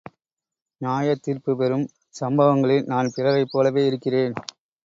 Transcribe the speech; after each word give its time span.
நியாயத் 0.81 1.21
தீர்ப்பு 1.21 1.51
பெறும் 1.55 1.85
சம்பவங்களில் 2.15 2.83
நான் 2.85 3.13
பிறரைப் 3.15 3.51
போலவே 3.51 3.83
இருக்கிறேன். 3.85 4.35